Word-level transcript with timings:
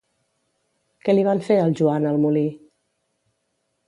Què 1.03 1.13
li 1.15 1.25
van 1.27 1.41
fer 1.47 1.57
al 1.65 1.75
Joan 1.79 2.07
al 2.13 2.17
molí? 2.23 2.47